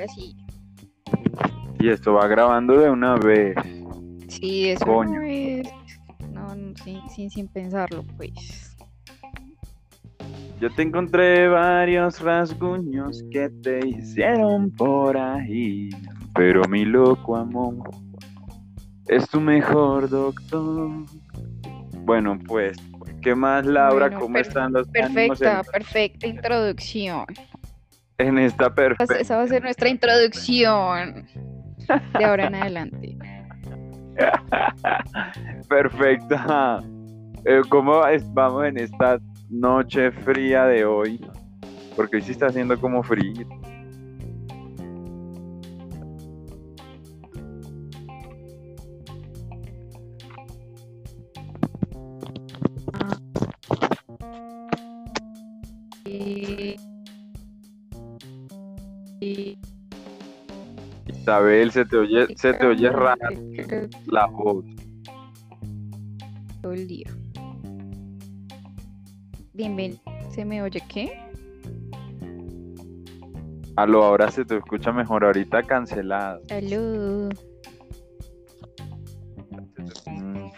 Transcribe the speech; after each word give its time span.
ahora 0.00 0.12
sí. 0.12 0.36
Y 1.78 1.88
esto 1.88 2.14
va 2.14 2.26
grabando 2.26 2.78
de 2.78 2.90
una 2.90 3.16
vez. 3.16 3.54
Sí, 4.28 4.70
eso 4.70 4.84
Coño. 4.84 5.20
no 5.20 5.22
es. 5.22 5.68
No, 6.32 6.54
no, 6.54 6.76
sin, 6.84 7.08
sin, 7.08 7.30
sin 7.30 7.48
pensarlo, 7.48 8.04
pues. 8.16 8.76
Yo 10.60 10.70
te 10.70 10.82
encontré 10.82 11.48
varios 11.48 12.20
rasguños 12.20 13.24
que 13.30 13.48
te 13.62 13.86
hicieron 13.86 14.70
por 14.70 15.16
ahí, 15.16 15.88
pero 16.34 16.62
mi 16.68 16.84
loco 16.84 17.36
amor 17.36 17.90
es 19.08 19.26
tu 19.28 19.40
mejor 19.40 20.08
doctor. 20.08 20.90
Bueno, 22.04 22.38
pues, 22.46 22.76
¿qué 23.22 23.34
más, 23.34 23.64
Laura? 23.64 24.06
Bueno, 24.08 24.20
¿Cómo 24.20 24.38
están 24.38 24.72
los 24.74 24.86
ánimos 24.88 25.38
Perfecta, 25.38 25.62
perfecta 25.72 26.26
introducción. 26.26 27.24
En, 28.20 28.38
esta 28.38 28.74
perfecta? 28.74 29.18
Esa 29.18 29.36
va 29.36 29.42
a 29.42 29.48
ser 29.48 29.62
nuestra 29.62 29.88
introducción 29.88 31.26
de 32.18 32.24
ahora 32.24 32.46
en 32.46 32.54
adelante. 32.54 33.18
Perfecta. 35.68 36.82
Eh, 37.44 37.62
¿Cómo 37.68 38.02
vamos 38.32 38.64
en 38.66 38.78
esta 38.78 39.18
noche 39.48 40.10
fría 40.10 40.66
de 40.66 40.84
hoy? 40.84 41.20
Porque 41.96 42.16
hoy 42.16 42.22
sí 42.22 42.32
está 42.32 42.46
haciendo 42.46 42.78
como 42.78 43.02
frío. 43.02 43.46
Isabel, 61.40 61.70
se 61.72 61.84
te 61.86 61.96
oye, 61.96 62.26
se 62.36 62.52
te 62.52 62.66
oye 62.66 62.90
rara 62.90 63.16
Creo 63.66 63.88
la 64.06 64.26
voz. 64.26 64.62
todo 66.60 66.72
el 66.72 66.86
día. 66.86 67.06
Bienvenido. 69.54 70.00
¿Se 70.30 70.44
me 70.44 70.62
oye 70.62 70.82
qué? 70.86 71.18
Aló, 73.76 74.04
ahora 74.04 74.30
se 74.30 74.44
te 74.44 74.58
escucha 74.58 74.92
mejor, 74.92 75.24
ahorita 75.24 75.62
cancelado. 75.62 76.42
Aló. 76.50 77.30
Mm. 80.06 80.50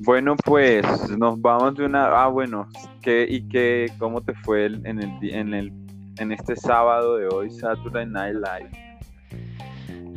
Bueno, 0.00 0.34
pues 0.44 0.84
nos 1.16 1.40
vamos 1.40 1.76
de 1.76 1.84
una. 1.86 2.06
Ah, 2.08 2.26
bueno, 2.28 2.66
¿qué 3.00 3.26
y 3.30 3.46
qué? 3.48 3.86
¿Cómo 3.98 4.20
te 4.22 4.34
fue 4.34 4.66
el- 4.66 4.84
en 4.86 5.00
el 5.00 5.30
en 5.34 5.54
el 5.54 5.72
en 6.18 6.32
este 6.32 6.56
sábado 6.56 7.16
de 7.16 7.28
hoy, 7.28 7.50
Saturday 7.50 8.06
Night 8.06 8.34
Live? 8.34 8.70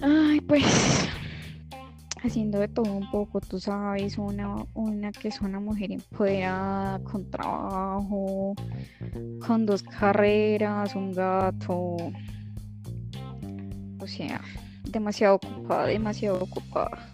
Ay, 0.01 0.41
pues 0.41 1.09
haciendo 2.23 2.59
de 2.59 2.67
todo 2.69 2.91
un 2.93 3.09
poco, 3.11 3.41
tú 3.41 3.59
sabes, 3.59 4.17
una, 4.17 4.65
una 4.73 5.11
que 5.11 5.27
es 5.27 5.41
una 5.41 5.59
mujer 5.59 5.91
empoderada, 5.91 6.99
con 7.03 7.29
trabajo, 7.29 8.55
con 9.45 9.65
dos 9.65 9.83
carreras, 9.83 10.95
un 10.95 11.11
gato. 11.13 11.97
O 13.99 14.07
sea, 14.07 14.41
demasiado 14.89 15.35
ocupada, 15.35 15.87
demasiado 15.87 16.43
ocupada. 16.43 17.09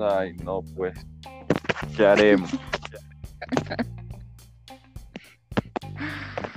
Ay, 0.00 0.36
no, 0.44 0.62
pues, 0.76 0.94
¿qué 1.96 2.06
haremos? 2.06 2.50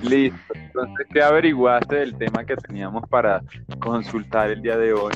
Listo. 0.02 0.51
Entonces, 0.74 1.06
¿qué 1.12 1.22
averiguaste 1.22 1.96
del 1.96 2.16
tema 2.16 2.46
que 2.46 2.56
teníamos 2.56 3.06
para 3.10 3.42
consultar 3.78 4.50
el 4.50 4.62
día 4.62 4.78
de 4.78 4.94
hoy? 4.94 5.12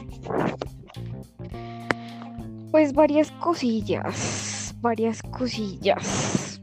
Pues 2.71 2.93
varias 2.93 3.31
cosillas, 3.31 4.75
varias 4.83 5.23
cosillas. 5.23 6.61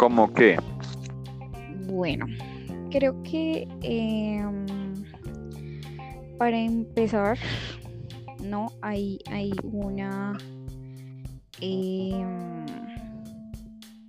¿Cómo 0.00 0.34
qué? 0.34 0.56
Bueno, 1.86 2.26
creo 2.90 3.22
que 3.22 3.68
em, 3.82 4.66
para 6.38 6.58
empezar, 6.58 7.38
¿no? 8.42 8.66
Hay, 8.82 9.20
hay 9.30 9.52
una, 9.62 10.36
em, 11.60 12.55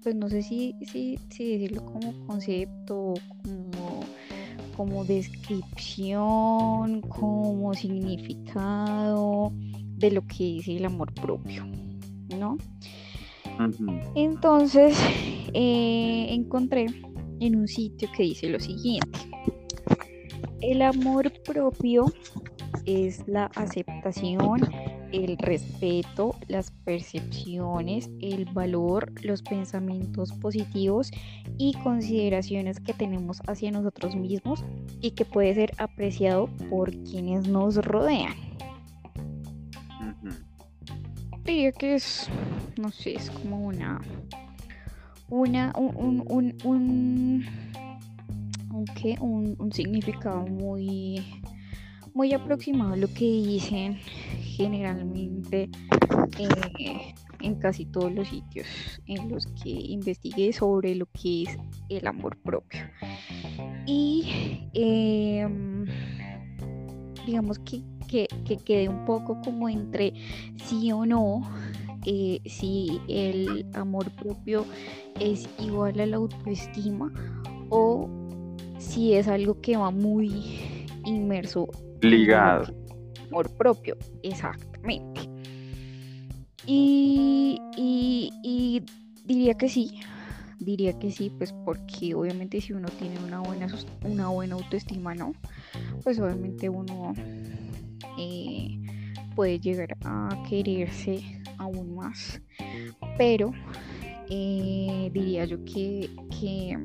pues 0.08 0.16
no 0.16 0.30
sé 0.30 0.42
si, 0.42 0.74
si, 0.90 1.20
si 1.28 1.58
decirlo 1.58 1.84
como 1.84 2.26
concepto, 2.28 3.14
como, 3.44 4.06
como 4.78 5.04
descripción, 5.04 7.02
como 7.02 7.74
significado 7.74 9.52
de 9.98 10.12
lo 10.12 10.26
que 10.26 10.60
es 10.60 10.68
el 10.70 10.86
amor 10.86 11.14
propio, 11.14 11.66
¿no? 12.40 12.58
Entonces 14.16 14.98
eh, 15.54 16.28
encontré 16.30 16.86
en 17.42 17.58
un 17.58 17.68
sitio 17.68 18.08
que 18.16 18.24
dice 18.24 18.48
lo 18.48 18.62
siguiente. 18.62 19.20
El 20.62 20.84
amor 20.84 21.34
propio 21.44 22.06
es 22.86 23.28
la 23.28 23.48
aceptación, 23.56 24.62
el 25.12 25.38
respeto, 25.38 26.36
las 26.48 26.72
percepciones, 26.72 28.10
el 28.22 28.46
valor, 28.46 29.12
los 29.24 29.42
pensamientos 29.42 30.34
positivos 30.34 31.12
y 31.58 31.74
consideraciones 31.84 32.80
que 32.80 32.94
tenemos 32.94 33.42
hacia 33.48 33.72
nosotros 33.72 34.16
mismos 34.16 34.64
y 35.02 35.12
que 35.12 35.26
puede 35.26 35.54
ser 35.56 35.72
apreciado 35.78 36.48
por 36.70 36.92
quienes 37.04 37.48
nos 37.48 37.78
rodean. 37.78 38.34
Diría 41.46 41.72
que 41.72 41.96
es, 41.96 42.28
no 42.78 42.92
sé, 42.92 43.16
es 43.16 43.30
como 43.32 43.62
una, 43.62 44.02
una, 45.30 45.74
un, 45.78 45.96
un, 45.96 46.24
un, 46.28 46.56
un, 46.66 47.46
un 48.74 48.86
qué, 49.02 49.16
un- 49.22 49.56
un 49.58 49.72
significado 49.72 50.46
muy, 50.46 51.24
muy 52.14 52.34
aproximado 52.34 52.94
a 52.94 52.98
lo 52.98 53.08
que 53.08 53.24
dicen 53.26 53.98
generalmente 54.58 55.70
eh, 56.40 57.14
en 57.42 57.56
casi 57.60 57.86
todos 57.86 58.12
los 58.12 58.28
sitios 58.28 58.68
en 59.06 59.30
los 59.30 59.46
que 59.48 59.70
investigué 59.70 60.52
sobre 60.52 60.96
lo 60.96 61.06
que 61.06 61.44
es 61.44 61.58
el 61.90 62.08
amor 62.08 62.38
propio. 62.38 62.82
Y 63.86 64.70
em, 64.74 65.86
digamos 67.26 67.60
que, 67.60 67.84
que, 68.08 68.28
que 68.46 68.58
quede 68.58 68.90
un 68.90 69.06
poco 69.06 69.40
como 69.44 69.70
entre 69.70 70.14
sí 70.66 70.92
o 70.92 71.06
no, 71.06 71.42
eh, 72.06 72.42
si 72.46 73.00
el 73.08 73.68
amor 73.74 74.10
propio 74.16 74.66
es 75.20 75.48
igual 75.60 76.00
a 76.00 76.06
la 76.08 76.18
autoestima 76.18 77.14
o 77.70 78.10
si 78.80 79.14
es 79.14 79.28
algo 79.28 79.62
que 79.62 79.78
va 79.78 79.92
muy 79.92 80.46
inmerso 81.06 81.68
Ligado. 82.02 82.74
Amor 83.30 83.50
propio, 83.58 83.98
exactamente. 84.24 85.22
Y, 86.66 87.60
diría 89.26 89.54
que 89.56 89.70
sí, 89.70 90.00
diría 90.60 90.98
que 91.00 91.12
sí, 91.12 91.32
pues 91.38 91.54
porque 91.66 92.14
obviamente 92.14 92.60
si 92.62 92.74
uno 92.74 92.90
tiene 93.00 93.20
una 93.20 93.40
buena, 93.40 93.68
una 94.04 94.28
buena 94.30 94.56
autoestima, 94.56 95.16
¿no? 95.16 95.34
Pues 96.04 96.20
obviamente 96.20 96.70
uno 96.70 97.14
eh, 98.18 98.80
puede 99.36 99.60
llegar 99.60 99.98
a 100.04 100.44
quererse 100.50 101.42
aún 101.58 101.96
más. 101.96 102.42
Pero 103.18 103.52
eh, 104.30 105.10
diría 105.14 105.46
yo 105.46 105.64
que, 105.64 106.10
que 106.40 106.78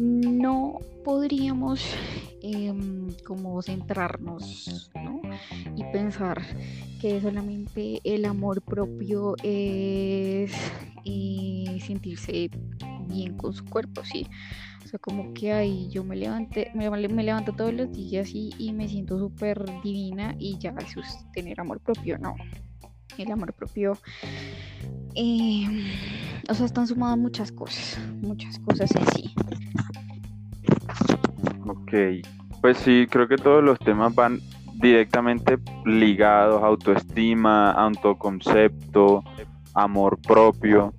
no 0.00 0.78
podríamos 1.04 1.84
em, 2.42 3.08
como 3.24 3.60
centrarnos 3.62 4.90
¿no? 4.94 5.20
y 5.76 5.84
pensar 5.92 6.42
que 7.00 7.20
solamente 7.20 8.00
el 8.04 8.24
amor 8.24 8.62
propio 8.62 9.36
es 9.42 10.52
sentirse 11.80 12.50
bien 13.08 13.36
con 13.36 13.52
su 13.52 13.64
cuerpo, 13.64 14.02
¿sí? 14.04 14.26
O 14.84 14.88
sea, 14.88 14.98
como 14.98 15.32
que 15.34 15.52
ahí 15.52 15.88
yo 15.90 16.04
me 16.04 16.16
levanté, 16.16 16.70
me, 16.74 16.88
levanto 16.90 17.52
todos 17.52 17.72
los 17.72 17.92
días 17.92 18.30
y, 18.32 18.50
y 18.58 18.72
me 18.72 18.88
siento 18.88 19.18
súper 19.18 19.64
divina 19.82 20.34
y 20.38 20.58
ya 20.58 20.74
eso 20.78 21.00
es 21.00 21.26
tener 21.32 21.60
amor 21.60 21.80
propio, 21.80 22.18
no. 22.18 22.34
El 23.18 23.30
amor 23.32 23.52
propio, 23.52 23.98
eh, 25.14 25.66
o 26.48 26.54
sea, 26.54 26.66
están 26.66 26.86
sumadas 26.86 27.18
muchas 27.18 27.52
cosas, 27.52 27.98
muchas 28.22 28.58
cosas 28.60 28.90
en 28.94 29.06
sí. 29.14 29.34
Ok, 31.90 32.24
pues 32.60 32.76
sí, 32.78 33.08
creo 33.10 33.26
que 33.26 33.36
todos 33.36 33.64
los 33.64 33.76
temas 33.80 34.14
van 34.14 34.38
directamente 34.74 35.58
ligados, 35.84 36.62
autoestima, 36.62 37.72
autoconcepto, 37.72 39.24
amor 39.74 40.20
propio, 40.22 40.94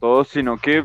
todo, 0.00 0.24
sino 0.24 0.56
que 0.58 0.82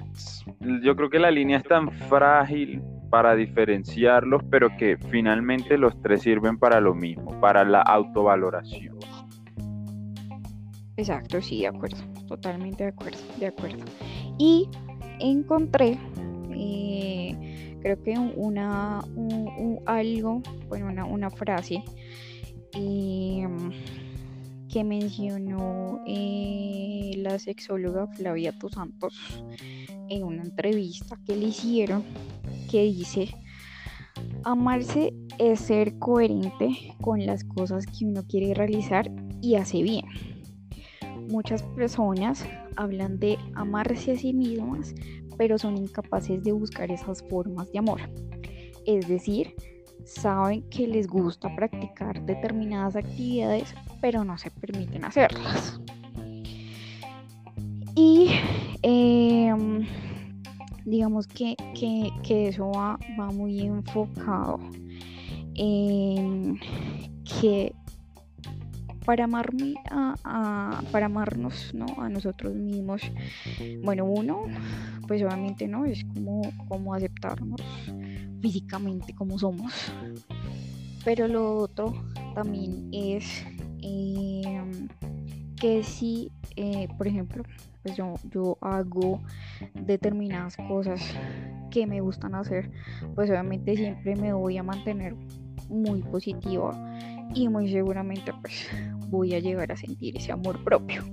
yo 0.84 0.96
creo 0.96 1.10
que 1.10 1.18
la 1.18 1.32
línea 1.32 1.58
es 1.58 1.64
tan 1.64 1.90
frágil 1.92 2.84
para 3.10 3.36
diferenciarlos, 3.36 4.44
pero 4.52 4.70
que 4.78 4.98
finalmente 5.10 5.78
los 5.78 6.00
tres 6.02 6.22
sirven 6.22 6.60
para 6.60 6.80
lo 6.80 6.94
mismo, 6.94 7.40
para 7.40 7.64
la 7.66 7.82
autovaloración. 7.82 9.00
Exacto, 10.98 11.42
sí, 11.42 11.62
de 11.62 11.68
acuerdo, 11.68 11.98
totalmente 12.28 12.84
de 12.84 12.90
acuerdo, 12.90 13.20
de 13.40 13.48
acuerdo. 13.48 13.84
Y 14.38 14.70
encontré, 15.20 15.98
eh, 16.54 17.55
creo 17.86 18.02
que 18.02 18.18
una, 18.18 19.06
algo, 19.86 20.42
bueno, 20.70 21.08
una, 21.08 21.30
frase 21.30 21.84
em, 22.74 23.70
que 24.68 24.84
mencionó 24.84 26.02
eh, 26.08 27.12
la 27.18 27.38
sexóloga 27.38 28.08
Flavia 28.08 28.54
Dos 28.54 28.72
Santos 28.72 29.46
en 30.10 30.24
una 30.24 30.42
entrevista 30.42 31.16
que 31.28 31.36
le 31.36 31.50
hicieron, 31.50 32.04
que 32.72 32.82
dice, 32.86 33.30
amarse 34.44 35.14
es 35.38 35.60
ser 35.60 36.00
coherente 36.00 36.96
con 37.02 37.24
las 37.24 37.44
cosas 37.44 37.86
que 37.86 38.06
uno 38.06 38.24
quiere 38.28 38.56
realizar 38.56 39.12
y 39.44 39.58
hace 39.58 39.84
bien. 39.84 40.06
Muchas 41.30 41.62
personas 41.62 42.44
hablan 42.78 43.20
de 43.20 43.38
amarse 43.54 44.14
a 44.14 44.18
sí 44.18 44.34
mismas, 44.34 44.96
pero 45.38 45.58
son 45.58 45.78
incapaces 45.78 46.44
de 46.44 46.52
buscar 46.52 46.92
esas 46.92 47.24
formas 47.24 47.72
de 47.72 47.80
amor. 47.80 48.02
Es 48.86 49.08
decir, 49.08 49.54
saben 50.06 50.62
que 50.70 50.88
les 50.88 51.08
gusta 51.08 51.54
practicar 51.56 52.22
determinadas 52.26 52.96
actividades, 52.96 53.74
pero 54.02 54.24
no 54.24 54.38
se 54.38 54.52
permiten 54.52 55.06
hacerlas. 55.06 55.80
Y 57.96 58.30
em, 58.82 59.88
digamos 60.86 61.28
que, 61.28 61.56
eso 62.30 62.72
va, 62.72 63.00
va, 63.20 63.32
muy 63.32 63.62
enfocado 63.62 64.60
en 65.56 66.60
que 67.24 67.74
para 69.06 69.26
amarme 69.26 69.76
a, 69.90 70.82
para 70.92 71.06
amarnos 71.06 71.74
¿no? 71.74 71.86
a 71.98 72.10
nosotros 72.10 72.54
mismos. 72.56 73.02
Bueno 73.84 74.06
uno 74.06 74.46
pues 75.08 75.22
obviamente 75.22 75.68
no 75.68 75.86
es 75.86 76.04
como, 76.68 76.94
aceptarnos 76.94 77.62
físicamente 78.42 79.14
como 79.14 79.38
somos. 79.38 79.72
Pero 81.04 81.28
lo 81.28 81.58
otro 81.58 81.94
también 82.34 82.90
es 82.92 83.46
em, 83.82 84.88
que 85.56 85.84
si 85.84 86.32
eh, 86.56 86.88
por 86.98 87.08
ejemplo 87.08 87.44
pues 87.84 87.96
yo, 87.96 88.16
yo 88.32 88.58
hago 88.62 89.22
determinadas 89.74 90.58
cosas 90.58 91.02
que 91.70 91.86
me 91.86 92.02
gustan 92.02 92.34
hacer 92.34 92.72
pues 93.14 93.30
obviamente 93.30 93.76
siempre 93.76 94.16
me 94.16 94.34
voy 94.34 94.58
a 94.58 94.64
mantener 94.64 95.16
muy 95.70 96.02
positiva 96.02 96.95
y 97.34 97.50
muy 97.50 97.70
seguramente 97.70 98.34
pues 98.42 98.70
voy 99.10 99.34
a 99.34 99.40
llegar 99.40 99.72
a 99.72 99.76
sentir 99.76 100.18
ese 100.18 100.32
amor 100.32 100.64
propio. 100.64 101.04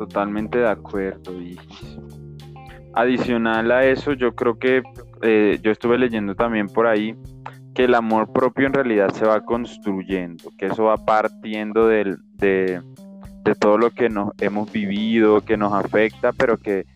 totalmente 0.00 0.58
de 0.58 0.68
acuerdo. 0.68 1.38
Y 1.40 1.58
adicional 2.94 3.70
a 3.70 3.84
eso, 3.84 4.14
yo 4.14 4.34
creo 4.34 4.58
que 4.58 4.82
eh, 5.22 5.58
yo 5.62 5.70
estuve 5.70 5.98
leyendo 5.98 6.34
también 6.34 6.68
por 6.68 6.86
ahí 6.86 7.14
que 7.74 7.84
el 7.84 7.94
amor 7.94 8.32
propio 8.32 8.66
en 8.66 8.72
realidad 8.72 9.10
se 9.10 9.26
va 9.26 9.44
construyendo, 9.44 10.50
que 10.58 10.66
eso 10.66 10.84
va 10.84 10.96
partiendo 10.96 11.86
de, 11.86 12.16
de 12.38 13.54
todo 13.58 13.76
lo 13.76 13.90
que 13.90 14.08
nos 14.08 14.32
hemos 14.40 14.72
vivido, 14.72 15.42
que 15.42 15.58
nos 15.58 15.72
afecta, 15.72 16.32
pero 16.32 16.56
que 16.56 16.86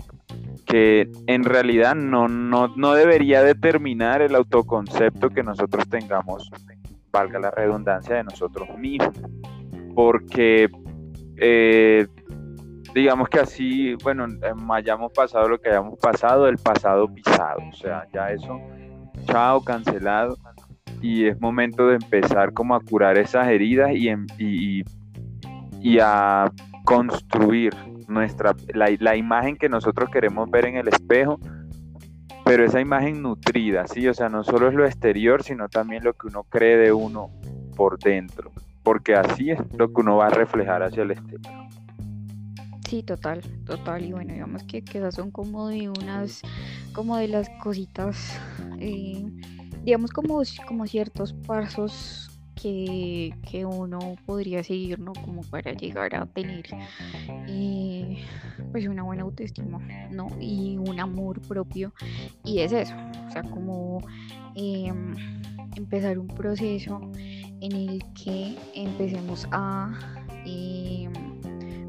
que 0.75 1.09
en 1.29 1.44
realidad 1.44 1.94
no, 1.94 2.26
no, 2.26 2.94
debería 2.94 3.44
determinar 3.44 4.23
el 4.23 4.35
autoconcepto 4.35 5.31
que 5.31 5.44
nosotros 5.44 5.88
tengamos, 5.88 6.50
valga 7.12 7.38
la 7.38 7.53
redundancia, 7.53 8.17
de 8.17 8.25
nosotros 8.25 8.69
mismos. 8.76 9.15
Porque 9.94 10.69
eh, 11.37 12.09
digamos 12.93 13.29
que 13.29 13.38
así, 13.38 13.94
bueno, 14.03 14.26
hayamos 14.71 15.12
pasado 15.12 15.49
lo 15.49 15.61
que 15.61 15.69
hayamos 15.69 15.97
pasado, 16.00 16.49
el 16.49 16.59
pasado 16.59 17.06
pisado, 17.06 17.61
o 17.70 17.73
sea, 17.73 18.09
ya 18.12 18.32
eso, 18.32 18.61
chao, 19.27 19.62
cancelado, 19.62 20.37
y 21.00 21.27
es 21.27 21.41
momento 21.41 21.87
de 21.87 21.99
empezar 22.03 22.53
como 22.53 22.75
a 22.75 22.81
curar 22.81 23.17
esas 23.17 23.47
heridas 23.47 23.93
y, 23.93 24.11
y, 24.41 24.82
y 25.81 25.99
a 26.00 26.50
construir 26.85 27.73
nuestra, 28.09 28.55
la, 28.73 29.17
imagen 29.17 29.56
que 29.56 29.69
nosotros 29.69 30.11
queremos 30.11 30.51
ver 30.51 30.67
en 30.67 30.77
el 30.77 30.89
espejo, 30.89 31.39
pero 32.45 32.65
esa 32.65 32.81
imagen 32.81 33.23
nutrida, 33.23 33.87
¿sí? 33.87 34.06
O 34.09 34.15
sea, 34.15 34.29
no 34.29 34.45
solo 34.45 34.69
es 34.69 34.75
lo 34.75 34.85
exterior, 34.85 35.43
sino 35.43 35.69
también 35.69 36.05
lo 36.05 36.12
que 36.15 36.27
uno 36.27 36.45
cree 36.45 36.77
de 36.77 36.93
uno 36.93 37.31
por 37.77 37.99
dentro, 37.99 38.53
porque 38.83 39.15
así 39.15 39.51
es 39.51 39.59
lo 39.77 39.93
que 39.93 40.01
uno 40.01 40.17
va 40.17 40.27
a 40.27 40.31
reflejar 40.31 40.83
hacia 40.83 41.03
el 41.03 41.12
exterior. 41.12 41.65
Sí, 42.89 43.03
total, 43.03 43.41
total. 43.65 44.05
Y 44.05 44.12
bueno, 44.12 44.35
digamos 44.35 44.62
que, 44.65 44.85
que 44.85 44.99
esas 44.99 45.15
son 45.15 45.31
como 45.31 45.69
de 45.69 45.89
unas, 45.89 46.43
como 46.93 47.17
de 47.17 47.29
las 47.29 47.49
cositas, 47.62 48.39
eh, 48.79 49.25
digamos 49.83 50.11
como, 50.11 50.43
como 50.69 50.87
ciertos 50.87 51.33
pasos 51.33 52.33
que, 52.64 53.64
uno 53.66 54.16
podría 54.25 54.62
seguir, 54.62 54.99
¿no? 54.99 55.12
Como 55.12 55.43
para 55.43 55.72
llegar 55.72 56.14
a 56.14 56.26
tener 56.26 56.64
eh, 57.49 58.25
pues 58.72 58.87
una 58.87 59.02
buena 59.02 59.22
autoestima, 59.22 59.78
¿no? 60.11 60.28
Y 60.40 60.78
un 60.78 60.99
amor 60.99 61.40
propio. 61.43 61.93
Y 62.44 62.61
es 62.61 62.72
eso, 62.72 62.94
o 63.26 63.31
sea, 63.31 63.43
como 63.43 64.00
em, 64.55 65.14
empezar 65.76 66.19
un 66.19 66.28
proceso 66.28 67.00
en 67.16 67.72
el 67.72 68.05
que 68.14 68.56
empecemos 68.75 69.46
a... 69.52 69.93
Em, 70.46 71.12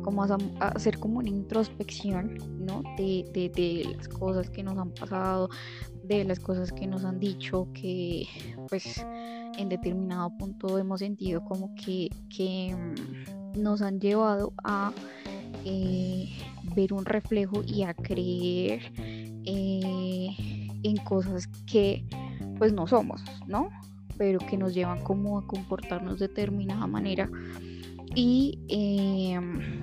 como 0.01 0.23
hacer 0.59 0.99
como 0.99 1.17
una 1.17 1.29
introspección, 1.29 2.37
¿no? 2.59 2.83
De, 2.95 3.25
de, 3.33 3.95
las 3.97 4.07
cosas 4.07 4.51
que 4.51 4.61
nos 4.61 4.77
han 4.77 4.91
pasado, 4.91 5.49
de 6.07 6.23
las 6.23 6.39
cosas 6.39 6.71
que 6.71 6.87
nos 6.87 7.03
han 7.05 7.19
dicho, 7.19 7.67
que 7.73 8.27
pues 8.69 9.05
en 9.57 9.69
determinado 9.69 10.35
punto 10.37 10.77
hemos 10.77 10.99
sentido 10.99 11.43
como 11.45 11.73
que, 11.75 12.09
mm, 12.75 13.61
nos 13.61 13.81
han 13.81 13.99
llevado 13.99 14.53
a 14.63 14.91
eh, 15.63 16.29
ver 16.75 16.93
un 16.93 17.05
reflejo 17.05 17.63
y 17.65 17.83
a 17.83 17.93
creer 17.93 18.81
eh, 18.97 20.67
en 20.83 20.97
cosas 20.97 21.47
que 21.65 22.05
pues 22.57 22.73
no 22.73 22.87
somos, 22.87 23.23
¿no? 23.47 23.69
Pero 24.17 24.39
que 24.39 24.57
nos 24.57 24.73
llevan 24.73 25.03
como 25.03 25.37
a 25.37 25.47
comportarnos 25.47 26.19
de 26.19 26.27
determinada 26.27 26.87
manera 26.87 27.29
y 28.13 28.59
em, 28.69 29.81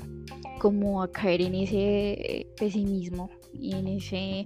como 0.59 1.03
a 1.03 1.11
caer 1.11 1.43
en 1.43 1.55
ese 1.55 2.47
pesimismo 2.57 3.31
y 3.53 3.75
en 3.75 3.87
ese 3.89 4.45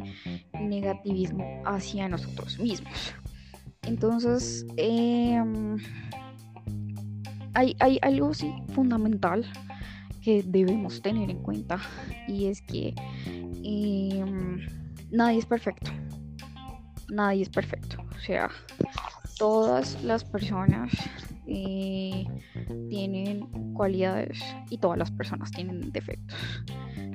negativismo 0.61 1.63
hacia 1.65 2.09
nosotros 2.09 2.59
mismos. 2.59 3.15
Entonces, 3.83 4.67
em, 4.77 5.77
hay, 7.55 7.99
algo 8.03 8.35
sí 8.35 8.53
fundamental 8.75 9.47
que 10.21 10.43
debemos 10.43 11.01
tener 11.01 11.31
en 11.31 11.43
cuenta 11.43 11.79
y 12.27 12.47
es 12.47 12.61
que 12.63 12.95
em, 13.65 14.61
nadie 15.11 15.39
es 15.39 15.47
perfecto. 15.47 15.91
Nadie 17.09 17.43
es 17.43 17.49
perfecto. 17.49 17.99
O 18.15 18.19
sea, 18.19 18.51
todas 19.39 20.03
las 20.03 20.25
personas 20.25 20.93
eh, 21.47 22.25
tienen 22.91 23.47
cualidades 23.75 24.43
y 24.71 24.79
todas 24.79 24.99
las 24.99 25.11
personas 25.13 25.51
tienen 25.53 25.93
defectos. 25.93 26.37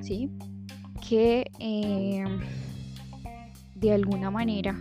¿Sí? 0.00 0.30
Que 1.08 1.50
em, 1.58 2.40
de 3.74 3.92
alguna 3.92 4.30
manera 4.30 4.80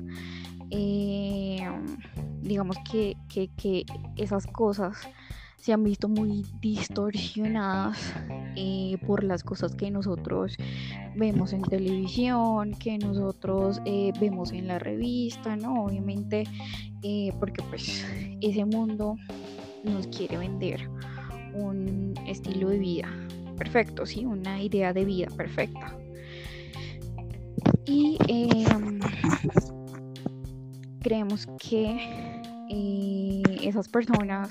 eh, 0.72 1.60
digamos 2.42 2.78
que, 2.90 3.18
esas 4.16 4.48
cosas 4.48 4.98
se 5.58 5.74
han 5.74 5.84
visto 5.84 6.08
muy 6.08 6.44
distorsionadas 6.60 8.14
eh, 8.56 8.98
por 9.06 9.24
las 9.24 9.44
cosas 9.44 9.76
que 9.76 9.92
nosotros 9.92 10.58
vemos 11.16 11.54
en 11.54 11.62
televisión, 11.62 12.74
que 12.74 12.98
nosotros 12.98 13.82
eh, 13.86 14.12
vemos 14.20 14.54
en 14.54 14.68
la 14.68 14.80
revista, 14.80 15.56
¿no? 15.56 15.84
Obviamente, 15.84 16.46
porque 17.40 17.62
pues 17.70 18.06
ese 18.40 18.66
mundo 18.66 19.18
nos 19.84 20.08
quiere 20.08 20.38
vender 20.38 20.90
un 21.54 22.14
estilo 22.28 22.70
de 22.70 22.80
vida 22.80 23.10
perfecto, 23.58 24.06
¿sí? 24.06 24.26
Una 24.26 24.64
idea 24.64 24.94
de 24.94 25.06
vida 25.06 25.28
perfecta. 25.36 25.96
Y 27.86 28.18
em, 28.28 29.00
creemos 31.02 31.48
que 31.60 31.98
eh, 32.70 33.42
esas 33.64 33.88
personas 33.88 34.50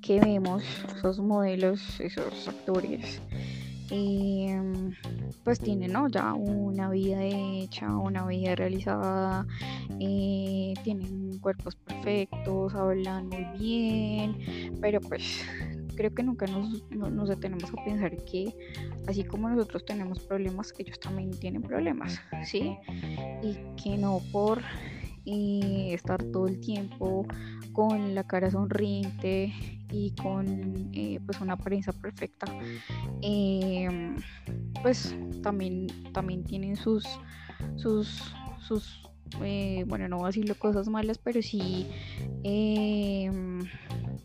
que 0.00 0.20
vemos, 0.20 0.64
esos 0.96 1.20
modelos, 1.20 2.00
esos 2.00 2.48
actores, 2.48 3.20
em, 3.90 4.92
pues 5.44 5.58
tienen 5.60 5.92
¿no? 5.92 6.08
ya 6.08 6.34
una 6.34 6.90
vida 6.90 7.22
hecha, 7.22 7.94
una 7.96 8.26
vida 8.26 8.54
realizada, 8.54 9.46
eh, 10.00 10.74
tienen 10.82 11.38
cuerpos 11.40 11.76
perfectos, 11.76 12.74
hablan 12.74 13.28
muy 13.28 13.44
bien, 13.58 14.78
pero 14.80 15.00
pues 15.00 15.44
creo 16.00 16.14
que 16.14 16.22
nunca 16.22 16.46
nos, 16.46 16.90
nos 16.90 17.28
detenemos 17.28 17.70
a 17.74 17.84
pensar 17.84 18.16
que 18.24 18.56
así 19.06 19.22
como 19.22 19.50
nosotros 19.50 19.84
tenemos 19.84 20.20
problemas, 20.20 20.72
ellos 20.78 20.98
también 20.98 21.30
tienen 21.30 21.60
problemas, 21.60 22.18
¿sí? 22.42 22.74
Y 23.42 23.58
que 23.76 23.98
no 23.98 24.22
por 24.32 24.62
eh, 25.26 25.90
estar 25.92 26.22
todo 26.24 26.46
el 26.46 26.58
tiempo 26.58 27.26
con 27.74 28.14
la 28.14 28.24
cara 28.24 28.50
sonriente 28.50 29.52
y 29.90 30.14
con 30.14 30.88
eh, 30.94 31.20
pues 31.26 31.38
una 31.42 31.52
apariencia 31.52 31.92
perfecta 31.92 32.46
em, 33.20 34.16
pues 34.82 35.14
también 35.42 35.86
también 36.14 36.44
tienen 36.44 36.76
sus 36.76 37.04
sus 37.76 38.32
sus 38.58 39.09
eh, 39.42 39.84
bueno 39.86 40.08
no 40.08 40.18
voy 40.18 40.24
a 40.24 40.28
decirlo 40.28 40.54
cosas 40.54 40.88
malas 40.88 41.18
pero 41.18 41.42
sí 41.42 41.86
em, 42.42 43.60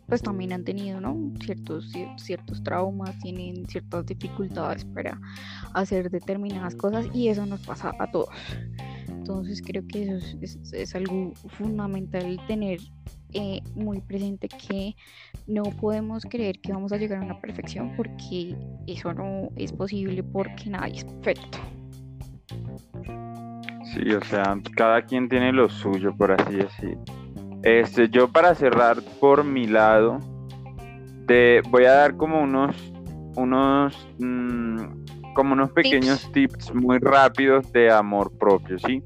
pues 0.07 0.21
también 0.21 0.53
han 0.53 0.63
tenido 0.63 0.99
¿no? 0.99 1.33
ciertos 1.43 1.91
ciertos 2.17 2.63
traumas 2.63 3.17
tienen 3.19 3.67
ciertas 3.67 4.05
dificultades 4.05 4.85
para 4.85 5.19
hacer 5.73 6.09
determinadas 6.09 6.75
cosas 6.75 7.07
y 7.13 7.27
eso 7.27 7.45
nos 7.45 7.61
pasa 7.61 7.91
a 7.99 8.11
todos 8.11 8.29
entonces 9.25 9.61
creo 9.65 9.83
que 9.87 10.03
eso 10.03 10.37
es, 10.73 10.95
algo 10.95 11.33
fundamental 11.57 12.39
tener 12.47 12.79
eh, 13.33 13.59
muy 13.73 13.99
presente 13.99 14.47
que 14.47 14.95
no 15.47 15.63
podemos 15.63 16.23
creer 16.25 16.59
que 16.59 16.71
vamos 16.71 16.91
a 16.91 16.97
llegar 16.97 17.23
a 17.23 17.25
una 17.25 17.41
perfección 17.41 17.95
porque 17.97 18.55
eso 18.85 19.13
no 19.15 19.49
es 19.55 19.71
posible 19.71 20.21
porque 20.21 20.69
nadie 20.69 20.97
es 20.97 21.05
perfecto. 21.05 21.57
Sí, 23.95 24.11
o 24.11 24.21
sea, 24.25 24.57
cada 24.75 25.01
quien 25.03 25.29
tiene 25.29 25.53
lo 25.53 25.69
suyo, 25.69 26.13
por 26.15 26.33
así 26.33 26.55
decir. 26.55 26.97
Este, 27.63 28.09
yo 28.09 28.27
para 28.27 28.53
cerrar 28.53 28.97
por 29.21 29.45
mi 29.45 29.67
lado, 29.67 30.19
te 31.27 31.61
voy 31.69 31.85
a 31.85 31.93
dar 31.93 32.17
como 32.17 32.41
unos, 32.41 32.75
unos, 33.37 34.07
mm, 34.19 35.33
como 35.33 35.53
unos 35.53 35.71
pequeños 35.71 36.29
tips 36.33 36.75
muy 36.75 36.99
rápidos 36.99 37.71
de 37.71 37.89
amor 37.89 38.37
propio, 38.37 38.77
¿sí? 38.79 39.01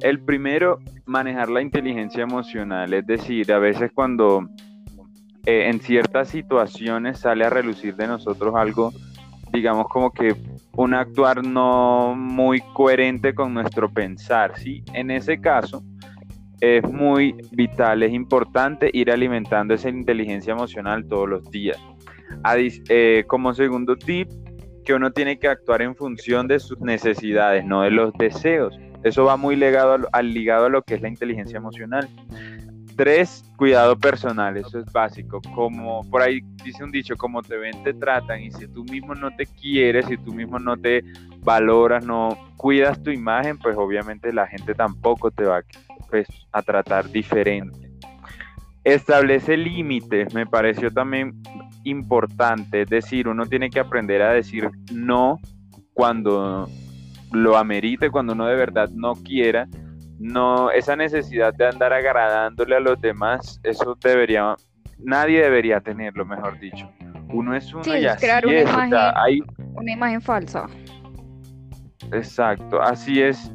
El 0.00 0.20
primero, 0.20 0.78
manejar 1.04 1.50
la 1.50 1.60
inteligencia 1.60 2.22
emocional, 2.22 2.92
es 2.94 3.06
decir, 3.06 3.52
a 3.52 3.58
veces 3.58 3.92
cuando 3.94 4.48
eh, 5.44 5.68
en 5.68 5.80
ciertas 5.80 6.28
situaciones 6.28 7.18
sale 7.18 7.44
a 7.44 7.50
relucir 7.50 7.96
de 7.96 8.06
nosotros 8.06 8.54
algo, 8.56 8.92
digamos 9.52 9.86
como 9.88 10.10
que 10.10 10.34
un 10.76 10.94
actuar 10.94 11.44
no 11.46 12.14
muy 12.16 12.60
coherente 12.72 13.34
con 13.34 13.54
nuestro 13.54 13.92
pensar, 13.92 14.58
¿sí? 14.58 14.82
En 14.94 15.10
ese 15.10 15.40
caso, 15.40 15.82
es 16.60 16.82
muy 16.84 17.34
vital, 17.50 18.02
es 18.02 18.12
importante 18.12 18.90
ir 18.92 19.10
alimentando 19.10 19.74
esa 19.74 19.88
inteligencia 19.88 20.52
emocional 20.52 21.06
todos 21.06 21.28
los 21.28 21.50
días. 21.50 21.78
Eh, 22.88 23.24
como 23.26 23.52
segundo 23.52 23.96
tip, 23.96 24.28
que 24.84 24.94
uno 24.94 25.10
tiene 25.12 25.38
que 25.38 25.48
actuar 25.48 25.82
en 25.82 25.94
función 25.94 26.48
de 26.48 26.58
sus 26.58 26.80
necesidades, 26.80 27.64
no 27.64 27.82
de 27.82 27.90
los 27.90 28.12
deseos. 28.14 28.78
Eso 29.04 29.24
va 29.24 29.36
muy 29.36 29.56
ligado 29.56 29.98
al 30.12 30.32
ligado 30.32 30.66
a 30.66 30.68
lo 30.68 30.82
que 30.82 30.94
es 30.94 31.02
la 31.02 31.08
inteligencia 31.08 31.56
emocional. 31.56 32.08
Tres, 32.96 33.44
cuidado 33.56 33.96
personal, 33.96 34.56
eso 34.56 34.78
es 34.78 34.92
básico. 34.92 35.40
Como 35.54 36.08
por 36.10 36.22
ahí 36.22 36.40
dice 36.64 36.84
un 36.84 36.90
dicho, 36.90 37.16
como 37.16 37.42
te 37.42 37.56
ven, 37.56 37.82
te 37.82 37.94
tratan. 37.94 38.42
Y 38.42 38.50
si 38.50 38.68
tú 38.68 38.84
mismo 38.84 39.14
no 39.14 39.34
te 39.34 39.46
quieres, 39.46 40.06
si 40.06 40.16
tú 40.16 40.32
mismo 40.32 40.58
no 40.58 40.76
te 40.76 41.02
valoras, 41.38 42.04
no 42.04 42.36
cuidas 42.56 43.02
tu 43.02 43.10
imagen, 43.10 43.58
pues 43.58 43.76
obviamente 43.76 44.32
la 44.32 44.46
gente 44.46 44.74
tampoco 44.74 45.30
te 45.30 45.44
va 45.44 45.62
pues, 46.10 46.26
a 46.52 46.62
tratar 46.62 47.08
diferente. 47.10 47.90
Establece 48.84 49.56
límites, 49.56 50.34
me 50.34 50.46
pareció 50.46 50.90
también 50.90 51.40
importante. 51.84 52.82
Es 52.82 52.88
decir, 52.90 53.28
uno 53.28 53.46
tiene 53.46 53.70
que 53.70 53.80
aprender 53.80 54.22
a 54.22 54.32
decir 54.32 54.70
no 54.92 55.38
cuando 55.94 56.68
lo 57.32 57.56
amerite, 57.56 58.10
cuando 58.10 58.34
uno 58.34 58.46
de 58.46 58.56
verdad 58.56 58.90
no 58.90 59.14
quiera, 59.14 59.66
no, 60.22 60.70
esa 60.70 60.94
necesidad 60.94 61.52
de 61.52 61.66
andar 61.66 61.92
agradándole 61.92 62.76
a 62.76 62.80
los 62.80 63.00
demás, 63.00 63.60
eso 63.64 63.98
debería, 64.00 64.54
nadie 64.98 65.42
debería 65.42 65.80
tenerlo, 65.80 66.24
mejor 66.24 66.58
dicho. 66.60 66.88
Uno 67.30 67.56
es 67.56 67.74
uno 67.74 67.96
y 67.96 68.06
así 68.06 68.26
crear 68.26 68.46
una, 68.46 68.58
es, 68.58 68.70
imagen, 68.70 68.94
hay... 69.16 69.40
una 69.74 69.92
imagen 69.92 70.22
falsa. 70.22 70.66
Exacto, 72.12 72.80
así 72.80 73.20
es, 73.20 73.50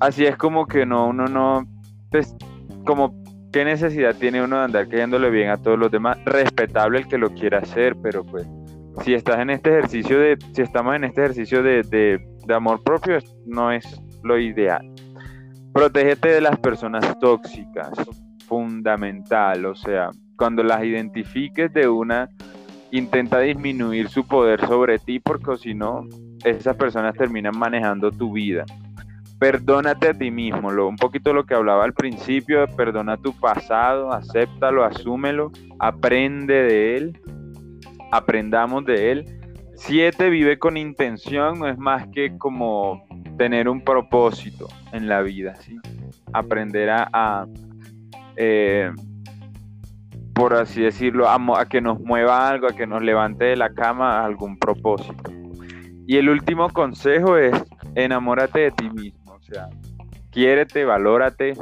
así 0.00 0.26
es 0.26 0.36
como 0.36 0.66
que 0.66 0.84
no, 0.84 1.08
uno 1.08 1.26
no, 1.26 1.66
pues, 2.10 2.36
como 2.84 3.14
qué 3.50 3.64
necesidad 3.64 4.14
tiene 4.16 4.42
uno 4.42 4.58
de 4.58 4.64
andar 4.64 4.88
cayéndole 4.88 5.30
bien 5.30 5.48
a 5.48 5.56
todos 5.56 5.78
los 5.78 5.90
demás, 5.90 6.18
respetable 6.26 6.98
el 6.98 7.08
que 7.08 7.16
lo 7.16 7.30
quiera 7.30 7.60
hacer, 7.60 7.96
pero 8.02 8.24
pues 8.24 8.46
si 9.02 9.14
estás 9.14 9.38
en 9.38 9.50
este 9.50 9.70
ejercicio 9.70 10.20
de, 10.20 10.36
si 10.52 10.62
estamos 10.62 10.94
en 10.96 11.04
este 11.04 11.22
ejercicio 11.22 11.62
de, 11.62 11.82
de, 11.82 12.54
amor 12.54 12.82
propio, 12.82 13.18
no 13.46 13.72
es 13.72 13.84
lo 14.22 14.38
ideal. 14.38 14.93
Protégete 15.74 16.28
de 16.28 16.40
las 16.40 16.58
personas 16.58 17.18
tóxicas, 17.18 17.90
fundamental, 18.46 19.66
o 19.66 19.74
sea, 19.74 20.08
cuando 20.36 20.62
las 20.62 20.82
identifiques 20.82 21.70
de 21.74 21.86
una, 21.88 22.30
intenta 22.90 23.40
disminuir 23.40 24.08
su 24.08 24.26
poder 24.26 24.66
sobre 24.66 24.98
ti, 24.98 25.20
porque 25.20 25.58
si 25.58 25.74
no, 25.74 26.06
esas 26.44 26.76
personas 26.76 27.14
terminan 27.14 27.58
manejando 27.58 28.10
tu 28.10 28.32
vida. 28.32 28.64
Perdónate 29.38 30.08
a 30.08 30.14
ti 30.14 30.30
mismo, 30.30 30.68
un 30.68 30.96
poquito 30.96 31.34
lo 31.34 31.44
que 31.44 31.54
hablaba 31.54 31.84
al 31.84 31.92
principio, 31.92 32.66
perdona 32.76 33.18
tu 33.18 33.38
pasado, 33.38 34.12
acéptalo, 34.12 34.84
asúmelo, 34.84 35.50
aprende 35.78 36.54
de 36.54 36.96
él 36.96 37.20
aprendamos 38.14 38.84
de 38.84 39.10
él. 39.10 39.24
Siete, 39.74 40.30
vive 40.30 40.58
con 40.58 40.76
intención, 40.76 41.58
no 41.58 41.68
es 41.68 41.76
más 41.78 42.06
que 42.08 42.38
como 42.38 43.04
tener 43.36 43.68
un 43.68 43.82
propósito 43.82 44.68
en 44.92 45.08
la 45.08 45.22
vida. 45.22 45.54
Aprender 46.32 46.90
a, 46.90 47.46
eh, 48.36 48.90
por 50.34 50.54
así 50.54 50.82
decirlo, 50.82 51.28
a, 51.28 51.36
a, 51.58 51.66
que 51.66 51.80
nos 51.80 52.00
mueva 52.00 52.48
algo, 52.48 52.66
a 52.66 52.72
que 52.72 52.86
nos 52.86 53.02
levante 53.02 53.44
de 53.44 53.56
la 53.56 53.72
cama 53.72 54.24
algún 54.24 54.58
propósito. 54.58 55.32
Y 56.06 56.16
el 56.16 56.28
último 56.28 56.68
consejo 56.70 57.36
es, 57.36 57.54
enamórate 57.94 58.60
de 58.60 58.70
ti 58.72 58.90
mismo, 58.90 59.32
o 59.32 59.40
sea, 59.40 59.68
quiérete, 60.30 60.84
valórate, 60.84 61.54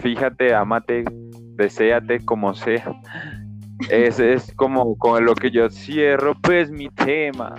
fíjate, 0.00 0.54
amate, 0.54 1.04
deséate 1.56 2.24
como 2.24 2.54
sea. 2.54 2.94
Ese 3.90 4.34
es 4.34 4.52
como 4.54 4.96
con 4.96 5.24
lo 5.24 5.34
que 5.34 5.50
yo 5.50 5.70
cierro 5.70 6.34
pues 6.40 6.70
mi 6.70 6.88
tema. 6.90 7.54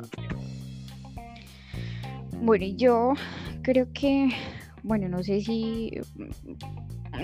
Bueno, 2.44 2.66
yo 2.76 3.14
creo 3.62 3.88
que, 3.94 4.30
bueno, 4.82 5.08
no 5.08 5.22
sé 5.22 5.42
si, 5.42 5.92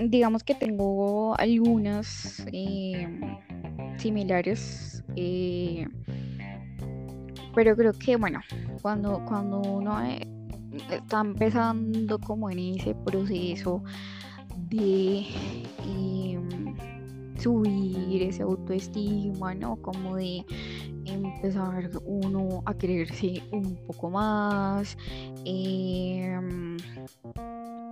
digamos 0.09 0.43
que 0.43 0.53
tengo 0.53 1.35
algunas 1.39 2.45
em, 2.51 3.19
similares, 3.97 5.03
eh, 5.15 5.87
pero 7.55 7.75
creo 7.75 7.93
que, 7.93 8.15
bueno, 8.15 8.41
cuando, 8.83 9.25
cuando 9.25 9.59
uno 9.59 10.05
eh, 10.05 10.21
está 10.91 11.21
empezando 11.21 12.19
como 12.19 12.51
en 12.51 12.59
ese 12.75 12.93
proceso 12.93 13.83
de 14.69 15.25
em, 15.87 16.75
subir 17.39 18.21
ese 18.21 18.43
autoestima, 18.43 19.55
¿no? 19.55 19.77
Como 19.77 20.15
de 20.15 20.45
empezar 21.35 21.89
uno 22.05 22.61
a 22.65 22.73
quererse 22.73 23.41
un 23.51 23.75
poco 23.87 24.09
más, 24.09 24.97
em, 25.45 26.77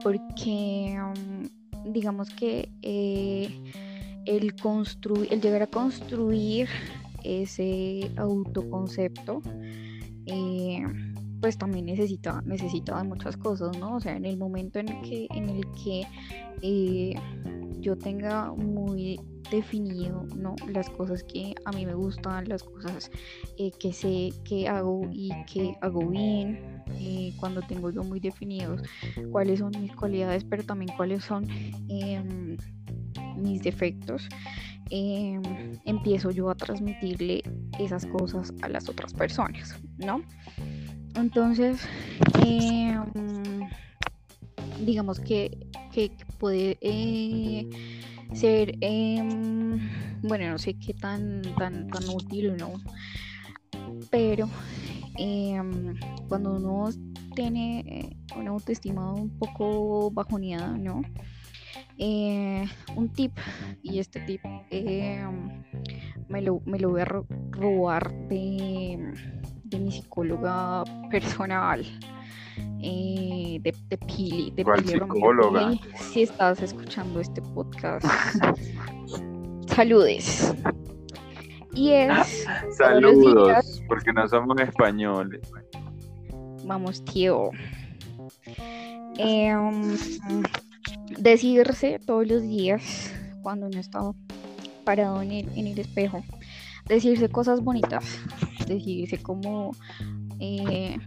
porque 0.03 0.97
mm, 0.99 1.91
digamos 1.91 2.29
que 2.29 2.69
eh, 2.81 3.49
el, 4.25 4.55
construir, 4.55 5.31
el 5.31 5.41
llegar 5.41 5.63
a 5.63 5.67
construir 5.67 6.67
ese 7.23 8.11
autoconcepto, 8.17 9.41
eh, 10.25 10.83
pues 11.41 11.57
también 11.57 11.85
necesita, 11.85 12.41
necesita 12.45 12.97
de 12.97 13.03
muchas 13.03 13.37
cosas, 13.37 13.77
¿no? 13.77 13.95
O 13.95 13.99
sea, 13.99 14.15
en 14.15 14.25
el 14.25 14.37
momento 14.37 14.79
en, 14.79 15.01
que, 15.01 15.27
en 15.31 15.49
el 15.49 15.63
que 15.83 16.03
eh, 16.61 17.15
yo 17.79 17.95
tenga 17.97 18.51
muy 18.53 19.19
definido 19.51 20.25
¿no? 20.35 20.55
las 20.67 20.89
cosas 20.89 21.23
que 21.23 21.53
a 21.65 21.71
mí 21.71 21.85
me 21.85 21.93
gustan, 21.93 22.47
las 22.47 22.63
cosas 22.63 23.11
eh, 23.57 23.71
que 23.79 23.93
sé 23.93 24.31
que 24.43 24.67
hago 24.67 25.07
y 25.11 25.29
que 25.45 25.75
hago 25.81 26.07
bien, 26.07 26.83
eh, 26.99 27.33
cuando 27.39 27.61
tengo 27.61 27.91
yo 27.91 28.03
muy 28.03 28.19
definidos 28.19 28.81
cuáles 29.31 29.59
son 29.59 29.71
mis 29.79 29.95
cualidades, 29.95 30.43
pero 30.43 30.63
también 30.63 30.91
cuáles 30.95 31.23
son 31.23 31.47
em, 31.89 32.57
mis 33.37 33.61
defectos, 33.61 34.27
em, 34.89 35.41
empiezo 35.85 36.31
yo 36.31 36.49
a 36.49 36.55
transmitirle 36.55 37.43
esas 37.79 38.05
cosas 38.05 38.53
a 38.61 38.69
las 38.69 38.89
otras 38.89 39.13
personas, 39.13 39.75
¿no? 39.97 40.21
Entonces, 41.15 41.81
em, 42.45 43.67
digamos 44.85 45.19
que, 45.19 45.57
puede 46.39 46.77
eh, 46.81 47.69
ser, 48.33 48.77
em, 48.81 49.79
bueno, 50.21 50.49
no 50.49 50.57
sé 50.57 50.73
qué 50.77 50.93
tan, 50.93 51.41
tan, 51.57 51.87
tan 51.87 52.03
útil, 52.09 52.57
¿no? 52.57 52.73
Pero 54.09 54.49
cuando 56.27 56.55
uno 56.55 56.89
tiene 57.35 57.79
eh, 57.79 58.17
una 58.37 58.51
autoestima 58.51 59.13
un 59.13 59.29
poco 59.37 60.11
bajoneada, 60.11 60.77
¿no? 60.77 61.01
Eh, 61.97 62.65
un 62.95 63.09
tip, 63.09 63.31
y 63.81 63.99
este 63.99 64.19
tip 64.21 64.41
eh, 64.71 65.25
me, 66.27 66.41
lo, 66.41 66.59
voy 66.59 67.01
a 67.01 67.05
robar 67.05 68.13
de, 68.27 69.13
mi 69.71 69.91
psicóloga 69.91 70.83
personal. 71.09 71.85
de, 72.79 73.73
Pili, 74.07 74.51
de 74.51 74.63
¿Cuál 74.63 74.85
psicóloga? 74.85 75.73
si 75.95 76.23
estás 76.23 76.61
escuchando 76.61 77.19
este 77.19 77.41
podcast, 77.41 78.05
saludes. 79.67 80.53
Y 81.73 81.91
es. 81.91 82.45
Saludos, 82.77 83.83
porque 83.87 84.13
no 84.13 84.27
somos 84.29 84.57
españoles. 84.61 85.41
Vamos, 86.63 87.03
tío. 87.03 87.49
Em, 89.17 89.97
decirse 91.19 91.99
todos 92.05 92.27
los 92.27 92.41
días, 92.41 93.13
cuando 93.41 93.67
uno 93.67 93.79
está 93.79 93.99
parado 94.85 95.21
en 95.21 95.31
el, 95.31 95.49
en 95.57 95.67
el 95.67 95.79
espejo, 95.79 96.23
decirse 96.85 97.27
cosas 97.29 97.61
bonitas, 97.61 98.05
decirse 98.67 99.17
como 99.17 99.71
eh, 100.39 100.97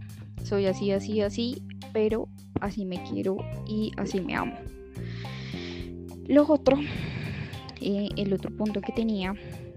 soy 0.43 0.65
así, 0.65 0.91
así, 0.91 1.21
así, 1.21 1.63
pero 1.93 2.29
así 2.61 2.85
me 2.85 3.03
quiero 3.03 3.37
y 3.67 3.91
así 3.97 4.21
me 4.21 4.35
amo. 4.35 4.55
Lo 6.27 6.45
otro, 6.47 6.77
eh, 7.81 8.09
el 8.15 8.33
otro 8.33 8.55
punto 8.55 8.81
que 8.81 8.93
tenía 8.93 9.33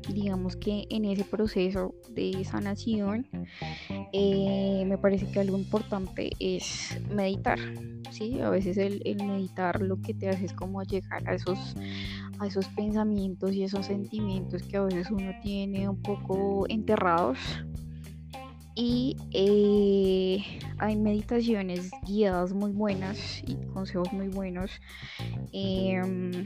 digamos 0.08 0.56
que 0.56 0.86
en 0.90 1.04
ese 1.04 1.24
proceso 1.24 1.94
de 2.10 2.44
sanación 2.44 3.26
eh, 4.12 4.84
me 4.86 4.98
parece 4.98 5.26
que 5.30 5.40
algo 5.40 5.56
importante 5.56 6.30
es 6.38 6.98
meditar 7.10 7.58
sí 8.10 8.40
a 8.40 8.50
veces 8.50 8.78
el, 8.78 9.00
meditar 9.24 9.80
lo 9.80 10.00
que 10.00 10.14
te 10.14 10.28
hace 10.28 10.46
es 10.46 10.52
como 10.52 10.82
llegar 10.82 11.28
a 11.28 11.34
esos 11.34 11.74
a 12.38 12.46
esos 12.46 12.66
pensamientos 12.68 13.52
y 13.52 13.62
esos 13.62 13.86
sentimientos 13.86 14.62
que 14.64 14.76
a 14.76 14.82
veces 14.82 15.10
uno 15.10 15.32
tiene 15.42 15.88
un 15.88 16.00
poco 16.02 16.66
enterrados 16.68 17.38
y 18.74 19.16
eh, 19.32 20.44
hay 20.78 20.96
meditaciones 20.96 21.90
guiadas 22.06 22.52
muy 22.52 22.72
buenas 22.72 23.42
y 23.46 23.56
consejos 23.72 24.12
muy 24.12 24.28
buenos 24.28 24.70
em, 25.52 26.44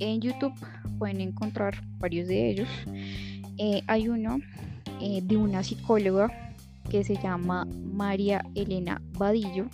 en 0.00 0.20
YouTube 0.20 0.54
pueden 0.98 1.20
encontrar 1.20 1.74
varios 1.98 2.28
de 2.28 2.50
ellos. 2.50 2.68
Eh, 3.58 3.82
hay 3.86 4.08
uno 4.08 4.38
eh, 5.00 5.20
de 5.22 5.36
una 5.36 5.62
psicóloga 5.62 6.54
que 6.90 7.04
se 7.04 7.16
llama 7.16 7.64
María 7.64 8.44
Elena 8.54 9.00
Vadillo. 9.12 9.66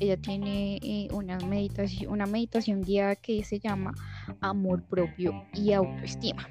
Ella 0.00 0.16
tiene 0.16 1.08
una, 1.12 1.38
meditación, 1.38 2.12
una 2.12 2.26
meditación 2.26 2.82
guiada 2.82 3.14
que 3.14 3.44
se 3.44 3.60
llama 3.60 3.94
Amor 4.40 4.82
propio 4.82 5.44
y 5.54 5.72
autoestima. 5.72 6.48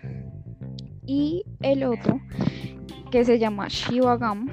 Y 1.06 1.44
el 1.62 1.84
otro 1.84 2.22
que 3.12 3.26
se 3.26 3.38
llama 3.38 3.68
Shivagam. 3.68 4.50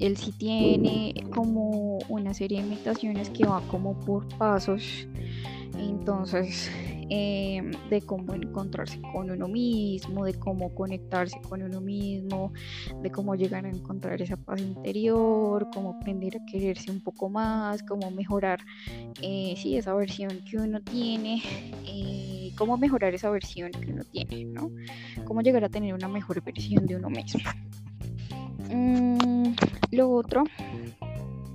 él 0.00 0.16
sí 0.16 0.32
tiene 0.32 1.14
como 1.34 1.98
una 2.08 2.34
serie 2.34 2.62
de 2.62 2.68
meditaciones 2.68 3.30
que 3.30 3.46
va 3.46 3.60
como 3.68 3.98
por 4.00 4.28
pasos 4.36 5.08
entonces, 5.78 6.70
em, 7.10 7.70
de 7.88 8.02
cómo 8.02 8.34
encontrarse 8.34 9.00
con 9.12 9.30
uno 9.30 9.48
mismo, 9.48 10.24
de 10.24 10.34
cómo 10.34 10.74
conectarse 10.74 11.40
con 11.48 11.62
uno 11.62 11.80
mismo, 11.80 12.52
de 13.02 13.10
cómo 13.10 13.34
llegar 13.34 13.64
a 13.64 13.70
encontrar 13.70 14.20
esa 14.20 14.36
paz 14.36 14.60
interior, 14.60 15.68
cómo 15.72 15.90
aprender 15.90 16.36
a 16.36 16.46
quererse 16.46 16.90
un 16.90 17.00
poco 17.00 17.28
más, 17.28 17.82
cómo 17.82 18.10
mejorar 18.10 18.60
eh, 19.22 19.54
sí, 19.56 19.76
esa 19.76 19.94
versión 19.94 20.40
que 20.50 20.56
uno 20.56 20.80
tiene, 20.80 21.42
eh, 21.86 22.27
cómo 22.58 22.76
mejorar 22.76 23.14
esa 23.14 23.30
versión 23.30 23.70
que 23.70 23.92
uno 23.92 24.02
tiene, 24.04 24.44
¿no? 24.44 24.70
Cómo 25.24 25.40
llegar 25.42 25.64
a 25.64 25.68
tener 25.68 25.94
una 25.94 26.08
mejor 26.08 26.42
versión 26.42 26.86
de 26.86 26.96
uno 26.96 27.08
mismo. 27.08 27.40
Mm, 28.70 29.54
lo 29.92 30.10
otro 30.10 30.44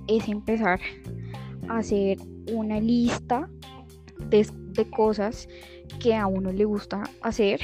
es 0.08 0.28
empezar 0.28 0.80
a 1.68 1.78
hacer 1.78 2.18
una 2.52 2.80
lista 2.80 3.48
de, 4.30 4.46
cosas 4.90 5.48
que 6.00 6.16
a 6.16 6.26
uno 6.26 6.50
le 6.50 6.64
gusta 6.64 7.04
hacer 7.22 7.60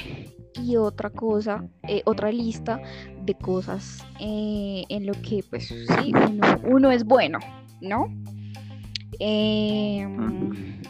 y 0.63 0.77
otra 0.77 1.11
cosa, 1.11 1.67
eh, 1.89 2.03
otra 2.05 2.31
lista 2.31 2.81
de 3.25 3.35
cosas 3.35 4.05
eh, 4.21 4.85
en 4.89 5.07
lo 5.07 5.13
que 5.15 5.43
pues 5.49 5.69
sí, 5.69 6.13
uno, 6.65 6.91
es 6.91 7.05
bueno, 7.05 7.39
¿no? 7.81 8.07
Em, 9.19 10.81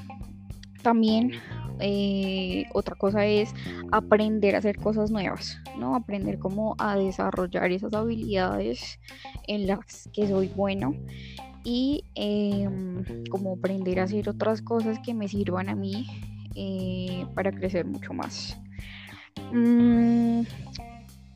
también 0.83 1.33
eh, 1.81 2.65
otra 2.73 2.95
cosa 2.97 3.27
es 3.27 3.55
aprender 3.93 4.55
a 4.55 4.59
hacer 4.59 4.77
cosas 4.79 5.11
nuevas, 5.11 5.59
¿no? 5.79 5.95
Aprender 5.95 6.39
cómo 6.39 6.77
a 6.79 6.97
desarrollar 6.97 7.73
esas 7.73 7.95
habilidades 7.95 9.01
en 9.47 9.67
las 9.67 10.09
que 10.13 10.29
soy 10.29 10.49
bueno 10.49 10.95
y 11.65 12.05
em, 12.15 13.05
como 13.31 13.55
aprender 13.55 14.01
a 14.01 14.05
hacer 14.05 14.29
otras 14.29 14.63
cosas 14.63 14.99
que 15.05 15.15
me 15.15 15.29
sirvan 15.29 15.69
a 15.69 15.75
mí 15.75 16.07
eh, 16.55 17.27
para 17.35 17.53
crecer 17.53 17.87
mucho 17.87 18.13
más. 18.13 18.59
Mm, 19.53 20.43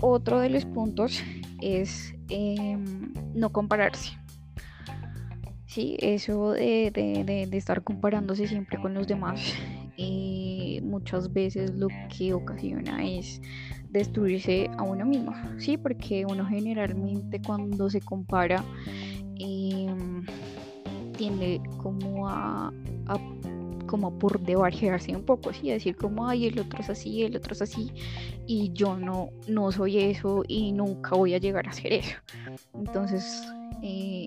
otro 0.00 0.40
de 0.40 0.50
los 0.50 0.64
puntos 0.64 1.22
es 1.60 2.14
em, 2.28 3.12
no 3.34 3.50
compararse. 3.50 4.18
Sí, 5.66 5.96
eso 5.98 6.52
de, 6.52 7.48
estar 7.52 7.82
comparándose 7.82 8.46
siempre 8.46 8.80
con 8.80 8.94
los 8.94 9.08
demás, 9.08 9.40
eh, 9.96 10.80
muchas 10.82 11.32
veces 11.32 11.74
lo 11.74 11.88
que 12.16 12.34
ocasiona 12.34 13.04
es 13.04 13.40
destruirse 13.90 14.68
a 14.76 14.82
uno 14.82 15.06
mismo, 15.06 15.32
sí, 15.58 15.76
porque 15.76 16.26
uno 16.26 16.44
generalmente 16.46 17.40
cuando 17.40 17.88
se 17.88 18.00
compara 18.00 18.64
Em, 19.38 20.24
tiende 21.16 21.60
como 21.78 22.28
a, 22.28 22.72
como 23.86 24.18
por 24.18 24.40
debajearse 24.40 25.14
un 25.14 25.22
poco, 25.22 25.50
así, 25.50 25.70
decir 25.70 25.96
como, 25.96 26.26
ay, 26.26 26.46
el 26.46 26.58
otro 26.58 26.80
es 26.80 26.90
así, 26.90 27.22
el 27.22 27.36
otro 27.36 27.52
es 27.52 27.62
así, 27.62 27.92
y 28.46 28.72
yo 28.72 28.96
no, 28.96 29.30
no 29.46 29.70
soy 29.70 29.98
eso 29.98 30.42
y 30.48 30.72
nunca 30.72 31.14
voy 31.14 31.34
a 31.34 31.38
llegar 31.38 31.68
a 31.68 31.72
ser 31.72 31.92
eso. 31.92 32.16
Entonces, 32.74 33.44
eh, 33.82 34.26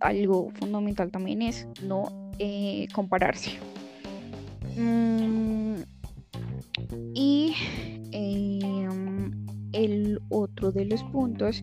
algo 0.00 0.50
fundamental 0.58 1.10
también 1.10 1.42
es 1.42 1.66
no 1.82 2.32
eh, 2.38 2.88
compararse. 2.92 3.58
Mm, 4.76 5.76
y 7.14 7.54
em, 8.12 9.30
el 9.72 10.20
otro 10.30 10.72
de 10.72 10.84
los 10.86 11.02
puntos 11.04 11.62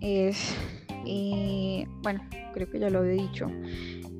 es 0.00 0.54
eh, 1.06 1.86
bueno, 2.02 2.20
creo 2.52 2.70
que 2.70 2.78
ya 2.78 2.90
lo 2.90 3.00
había 3.00 3.12
dicho, 3.12 3.46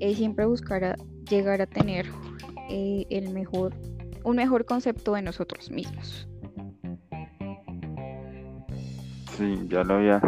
es 0.01 0.17
siempre 0.17 0.45
buscar 0.47 0.97
llegar 1.29 1.61
a 1.63 1.67
tener 1.67 2.07
eh, 2.69 3.07
el 3.11 3.33
mejor, 3.33 3.75
un 4.25 4.37
mejor 4.37 4.65
concepto 4.65 5.15
de 5.15 5.23
nosotros 5.23 5.71
mismos. 5.71 6.29
Sí, 9.37 9.67
ya 9.69 9.83
lo 9.83 9.95
había 9.95 10.21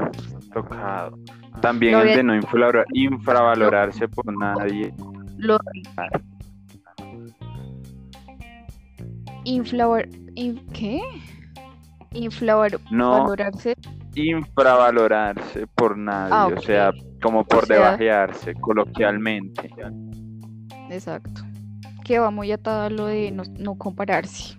tocado. 0.53 1.19
También 1.61 1.95
el 2.01 2.17
de 2.17 2.23
no 2.23 2.35
infravalorarse 2.93 4.09
por 4.09 4.37
nadie. 4.37 4.93
Lo... 5.39 5.59
Inflavar... 9.47 10.09
¿Qué? 10.73 11.01
Infravalorarse. 12.13 13.77
No 13.77 14.07
infravalorarse 14.17 15.67
por 15.69 15.97
nadie, 15.97 16.33
ah, 16.33 16.47
o 16.47 16.61
sea, 16.61 16.91
como 17.23 17.45
por 17.45 17.67
debajearse 17.67 18.55
coloquialmente. 18.55 19.71
Exacto. 20.91 21.43
Que 22.05 22.19
va 22.19 22.31
muy 22.31 22.51
atado 22.51 22.87
a 22.87 22.91
lo 22.91 23.07
de 23.07 23.31
no, 23.31 23.77
compararse. 23.77 24.57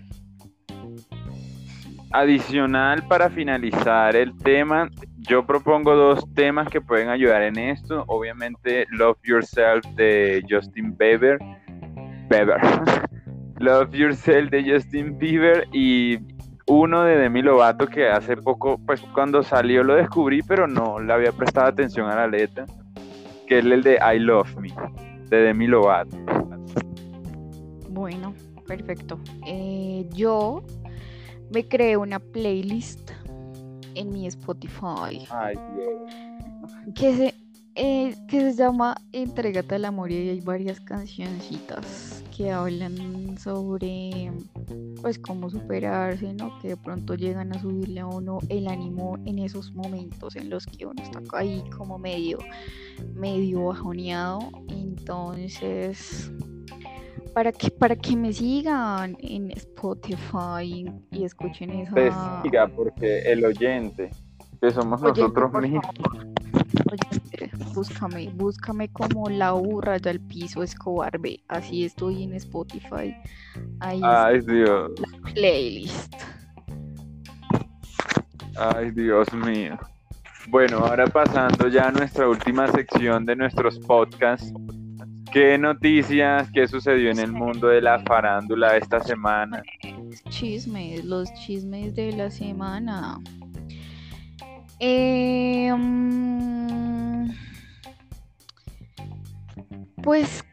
Adicional 2.10 3.06
para 3.06 3.28
finalizar 3.28 4.16
el 4.16 4.36
tema, 4.38 4.88
yo 5.18 5.44
propongo 5.44 5.94
dos 5.94 6.24
temas 6.34 6.68
que 6.68 6.80
pueden 6.80 7.10
ayudar 7.10 7.42
en 7.42 7.58
esto. 7.58 8.04
Obviamente, 8.06 8.86
Love 8.90 9.18
Yourself 9.24 9.84
de 9.96 10.42
Justin 10.48 10.96
Bieber 10.96 11.38
Bieber. 12.30 12.60
Love 13.60 13.92
Yourself 13.92 14.50
de 14.50 14.72
Justin 14.72 15.18
Bieber 15.18 15.66
y 15.72 16.18
uno 16.66 17.02
de 17.02 17.16
Demi 17.16 17.42
Lovato 17.42 17.86
que 17.86 18.08
hace 18.08 18.36
poco, 18.36 18.78
pues 18.86 19.00
cuando 19.14 19.42
salió 19.42 19.82
lo 19.82 19.94
descubrí, 19.94 20.42
pero 20.42 20.66
no 20.66 21.00
le 21.00 21.12
había 21.12 21.32
prestado 21.32 21.68
atención 21.68 22.08
a 22.08 22.14
la 22.14 22.26
letra, 22.26 22.66
que 23.46 23.58
es 23.58 23.64
el 23.64 23.82
de 23.82 23.98
I 24.14 24.18
Love 24.18 24.56
Me, 24.56 24.72
de 25.28 25.36
Demi 25.38 25.66
Lovato. 25.66 26.16
Bueno, 27.90 28.34
perfecto. 28.66 29.18
Eh, 29.46 30.06
yo 30.12 30.62
me 31.52 31.66
creé 31.66 31.96
una 31.96 32.20
playlist 32.20 33.10
en 33.94 34.12
mi 34.12 34.26
Spotify 34.26 35.26
Ay, 35.30 35.56
Dios. 35.74 36.94
que 36.94 37.16
se, 37.16 37.34
eh, 37.74 38.14
que 38.28 38.40
se 38.40 38.54
llama 38.54 38.96
Entrégate 39.12 39.74
al 39.74 39.86
amor 39.86 40.12
y 40.12 40.28
hay 40.28 40.40
varias 40.42 40.80
cancioncitas 40.80 42.17
que 42.38 42.52
hablan 42.52 43.36
sobre 43.36 44.30
pues 45.02 45.18
cómo 45.18 45.50
superarse, 45.50 46.32
¿no? 46.34 46.56
Que 46.60 46.68
de 46.68 46.76
pronto 46.76 47.14
llegan 47.14 47.52
a 47.52 47.60
subirle 47.60 47.98
a 48.00 48.06
uno 48.06 48.38
el 48.48 48.68
ánimo 48.68 49.18
en 49.26 49.40
esos 49.40 49.72
momentos 49.74 50.36
en 50.36 50.48
los 50.48 50.64
que 50.64 50.86
uno 50.86 51.02
está 51.02 51.20
ahí 51.32 51.64
como 51.76 51.98
medio, 51.98 52.38
medio 53.12 53.64
bajoneado. 53.64 54.38
Entonces, 54.68 56.30
para 57.34 57.50
que, 57.50 57.72
para 57.72 57.96
que 57.96 58.16
me 58.16 58.32
sigan 58.32 59.16
en 59.20 59.50
Spotify 59.50 60.86
y 61.10 61.24
escuchen 61.24 61.70
esa. 61.70 61.92
Te 61.92 62.12
siga, 62.44 62.68
porque 62.68 63.32
el 63.32 63.44
oyente, 63.44 64.10
que 64.60 64.70
somos 64.70 65.02
nosotros 65.02 65.52
mismos. 65.60 65.84
Oyente, 66.90 67.50
búscame, 67.74 68.28
búscame 68.34 68.88
como 68.88 69.28
la 69.28 69.54
U 69.54 69.80
raya 69.80 70.10
al 70.10 70.20
piso 70.20 70.62
Escobar 70.62 71.18
B. 71.18 71.40
Así 71.48 71.84
estoy 71.84 72.24
en 72.24 72.34
Spotify. 72.34 73.14
Ahí 73.80 74.00
Ay, 74.02 74.40
Dios. 74.40 74.90
la 75.00 75.32
playlist. 75.32 76.14
Ay, 78.56 78.90
Dios 78.90 79.32
mío. 79.34 79.78
Bueno, 80.48 80.78
ahora 80.78 81.06
pasando 81.06 81.68
ya 81.68 81.88
a 81.88 81.92
nuestra 81.92 82.28
última 82.28 82.66
sección 82.68 83.24
de 83.26 83.36
nuestros 83.36 83.78
podcasts. 83.80 84.52
¿Qué 85.32 85.58
noticias, 85.58 86.48
qué 86.54 86.66
sucedió 86.66 87.10
en 87.10 87.18
el 87.18 87.32
mundo 87.32 87.68
de 87.68 87.82
la 87.82 87.98
farándula 88.00 88.78
esta 88.78 88.98
semana? 89.00 89.62
Chismes, 90.30 91.04
los 91.04 91.32
chismes 91.34 91.94
de 91.94 92.12
la 92.12 92.30
semana. 92.30 93.20
Eh, 94.80 95.72
mm, 95.76 97.30
pues 100.02 100.44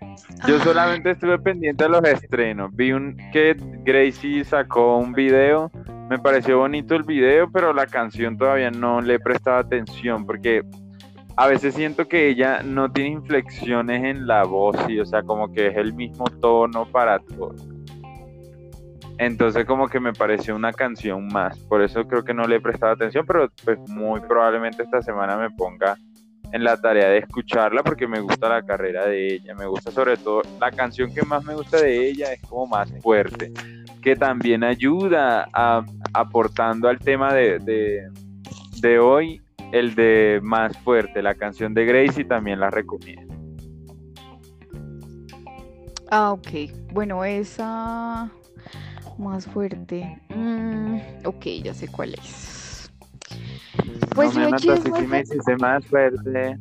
Yo 0.47 0.57
ah, 0.57 0.63
solamente 0.63 1.11
estuve 1.11 1.37
pendiente 1.39 1.83
de 1.83 1.89
los 1.89 2.03
estrenos. 2.03 2.75
Vi 2.75 2.91
un 2.91 3.17
que 3.31 3.55
Gracie 3.83 4.43
sacó 4.43 4.97
un 4.97 5.13
video. 5.13 5.71
Me 6.09 6.19
pareció 6.19 6.59
bonito 6.59 6.95
el 6.95 7.03
video, 7.03 7.51
pero 7.51 7.73
la 7.73 7.87
canción 7.87 8.37
todavía 8.37 8.71
no 8.71 9.01
le 9.01 9.15
he 9.15 9.19
prestado 9.19 9.57
atención 9.57 10.25
porque 10.25 10.63
a 11.35 11.47
veces 11.47 11.75
siento 11.75 12.07
que 12.07 12.29
ella 12.29 12.61
no 12.63 12.91
tiene 12.91 13.11
inflexiones 13.11 14.03
en 14.03 14.27
la 14.27 14.43
voz 14.43 14.77
y, 14.87 14.99
o 14.99 15.05
sea, 15.05 15.23
como 15.23 15.51
que 15.51 15.67
es 15.67 15.77
el 15.77 15.93
mismo 15.93 16.25
tono 16.41 16.85
para 16.85 17.19
todo. 17.19 17.55
Entonces 19.17 19.65
como 19.65 19.87
que 19.87 19.99
me 19.99 20.13
pareció 20.13 20.55
una 20.55 20.73
canción 20.73 21.27
más. 21.27 21.57
Por 21.59 21.81
eso 21.81 22.05
creo 22.05 22.23
que 22.23 22.33
no 22.33 22.47
le 22.47 22.57
he 22.57 22.61
prestado 22.61 22.93
atención, 22.93 23.25
pero 23.25 23.49
pues 23.63 23.79
muy 23.89 24.19
probablemente 24.21 24.83
esta 24.83 25.01
semana 25.01 25.37
me 25.37 25.49
ponga 25.51 25.97
en 26.51 26.63
la 26.63 26.77
tarea 26.77 27.09
de 27.09 27.19
escucharla 27.19 27.83
porque 27.83 28.07
me 28.07 28.19
gusta 28.19 28.49
la 28.49 28.61
carrera 28.61 29.05
de 29.07 29.35
ella. 29.35 29.55
Me 29.55 29.65
gusta 29.65 29.91
sobre 29.91 30.17
todo 30.17 30.41
la 30.59 30.71
canción 30.71 31.13
que 31.13 31.21
más 31.23 31.43
me 31.43 31.55
gusta 31.55 31.81
de 31.81 32.09
ella 32.09 32.33
es 32.33 32.41
como 32.41 32.67
más 32.67 32.91
fuerte, 33.01 33.51
que 34.01 34.15
también 34.15 34.63
ayuda 34.63 35.47
a, 35.53 35.83
aportando 36.13 36.87
al 36.89 36.99
tema 36.99 37.33
de, 37.33 37.59
de, 37.59 38.09
de 38.79 38.99
hoy, 38.99 39.41
el 39.71 39.95
de 39.95 40.39
más 40.43 40.77
fuerte, 40.77 41.21
la 41.21 41.35
canción 41.35 41.73
de 41.73 41.85
Gracie 41.85 42.25
también 42.25 42.59
la 42.59 42.69
recomiendo. 42.69 43.33
Ah, 46.11 46.31
ok. 46.31 46.71
Bueno, 46.93 47.25
esa 47.25 48.31
más 49.17 49.45
fuerte. 49.45 50.21
Mm, 50.29 50.97
ok, 51.25 51.45
ya 51.63 51.73
sé 51.73 51.87
cuál 51.87 52.13
es. 52.15 52.91
Pues 54.13 54.33
no 54.33 54.41
me 54.41 54.45
yo 54.45 54.49
matas 54.51 54.81
si 54.81 55.07
me 55.07 55.21
hiciste 55.21 55.57
más 55.57 55.85
fuerte. 55.87 56.57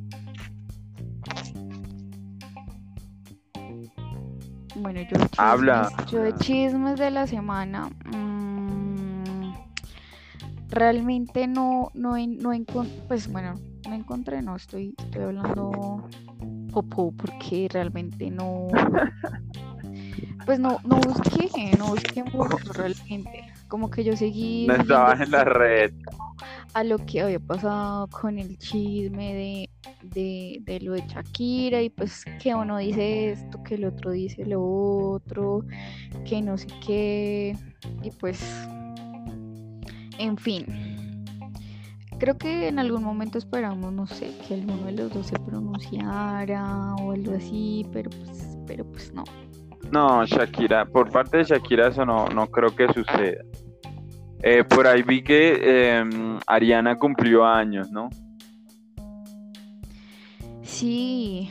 Bueno, 4.77 5.01
yo 5.03 5.17
Habla. 5.39 5.89
chismes, 5.89 6.11
yo 6.11 6.23
de 6.23 6.35
chismes 6.37 6.99
de 6.99 7.11
la 7.11 7.27
semana. 7.27 7.91
mm, 8.07 9.55
realmente 10.71 11.47
no, 11.47 11.91
no, 11.95 12.17
no 12.17 12.53
encontré, 12.53 13.03
pues 13.07 13.31
bueno, 13.31 13.55
no 13.89 13.95
encontré, 13.95 14.43
no 14.43 14.57
estoy, 14.57 14.95
estoy 14.99 15.23
hablando 15.23 16.09
popó 16.73 17.13
porque 17.13 17.69
realmente 17.71 18.31
no, 18.31 18.67
pues 20.45 20.59
no, 20.59 20.79
no 20.85 20.97
busqué, 20.97 21.49
no 21.79 21.89
busqué 21.89 22.23
mucho 22.25 22.57
realmente. 22.73 23.45
Como 23.69 23.91
que 23.91 24.05
yo 24.05 24.17
seguí 24.17 24.67
No 24.67 24.75
estabas 24.77 25.21
en 25.21 25.31
la 25.31 25.45
red. 25.45 25.93
a 26.75 26.85
lo 26.85 26.99
que 26.99 27.23
había 27.23 27.41
pasado 27.41 28.07
con 28.09 28.39
el 28.39 28.59
chisme 28.59 29.35
de, 29.35 29.71
de, 30.03 30.61
de 30.63 30.81
lo 30.81 30.93
de 30.93 31.05
Shakira 31.07 31.83
y 31.83 31.91
pues 31.91 32.25
que 32.43 32.55
uno 32.55 32.79
dice 32.79 33.33
esto, 33.33 33.63
que 33.63 33.75
el 33.77 33.85
otro 33.87 34.11
dice 34.11 34.45
lo 34.45 34.63
otro, 34.65 35.65
que 36.29 36.41
no 36.43 36.57
sé 36.59 36.67
qué 36.87 37.57
y 38.03 38.11
pues 38.11 38.41
en 40.19 40.37
fin. 40.37 40.67
Creo 42.19 42.39
que 42.39 42.69
en 42.69 42.79
algún 42.79 43.03
momento 43.03 43.39
esperamos, 43.39 43.93
no 43.93 44.07
sé, 44.07 44.31
que 44.47 44.55
alguno 44.55 44.85
de 44.87 44.93
los 44.93 45.13
dos 45.13 45.27
se 45.27 45.39
pronunciara 45.39 46.95
o 46.97 47.11
algo 47.13 47.35
así, 47.35 47.85
pero 47.93 48.09
pues, 48.11 48.57
pero 48.67 48.85
pues 48.85 49.13
no. 49.13 49.25
No, 49.95 50.25
Shakira, 50.27 50.85
por 50.87 51.11
parte 51.11 51.37
de 51.39 51.45
Shakira 51.45 51.87
eso 51.89 52.05
no, 52.05 52.27
no 52.29 52.49
creo 52.49 52.75
que 52.75 52.93
suceda. 52.93 53.45
Eh, 54.43 54.65
por 54.65 54.87
ahí 54.89 55.03
vi 55.03 55.23
que 55.23 55.59
eh, 55.63 56.05
Ariana 56.49 56.97
cumplió 56.97 57.45
años, 57.47 57.91
¿no? 57.93 58.11
Sí, 60.63 61.49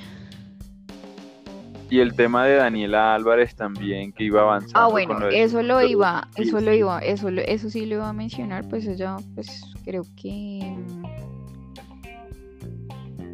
Y 1.89 1.99
el 1.99 2.15
tema 2.15 2.45
de 2.45 2.55
Daniela 2.55 3.13
Álvarez 3.15 3.55
también, 3.55 4.11
que 4.11 4.23
iba 4.25 4.41
avanzando. 4.41 4.79
Ah, 4.79 4.83
con 4.85 4.91
bueno, 4.91 5.19
del- 5.27 5.35
eso 5.35 5.61
lo 5.63 5.81
iba, 5.81 6.27
eso 6.35 6.59
lo 6.59 6.73
iba, 6.73 6.99
eso, 6.99 7.29
lo- 7.31 7.41
eso 7.41 7.69
sí 7.69 7.85
lo 7.85 7.95
iba 7.95 8.09
a 8.09 8.13
mencionar, 8.13 8.67
pues 8.67 8.85
ella, 8.87 9.15
pues 9.35 9.61
creo 9.85 10.03
que 10.19 10.75
mm, 10.75 11.03